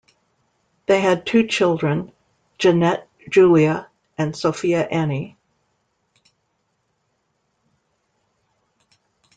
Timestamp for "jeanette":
2.57-3.07